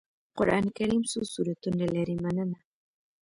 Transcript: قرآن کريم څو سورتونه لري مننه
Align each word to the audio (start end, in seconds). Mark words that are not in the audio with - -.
قرآن 0.37 0.65
کريم 0.77 1.01
څو 1.11 1.19
سورتونه 1.33 1.85
لري 1.95 2.15
مننه 2.23 2.57